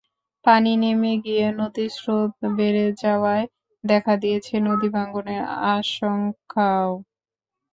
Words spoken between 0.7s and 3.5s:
নেমে গিয়ে নদীর স্রোত বেড়ে যাওয়ায়